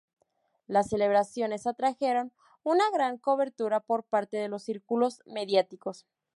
[0.65, 2.31] Las celebraciones atrajeron
[2.63, 6.07] una gran cobertura por parte de los círculos mediáticos.